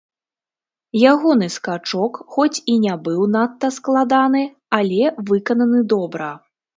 [1.09, 4.41] Ягоны скачок хоць і не быў надта складаны,
[4.79, 6.31] але выкананы добра.